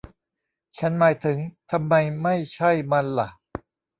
[0.79, 1.37] ฉันหมายถึง
[1.71, 1.93] ทำไม
[2.23, 3.29] ไม่ใช่มันหละ